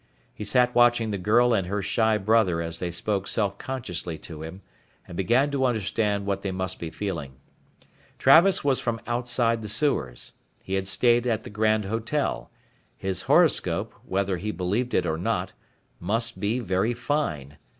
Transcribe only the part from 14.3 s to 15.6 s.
he believed it or not,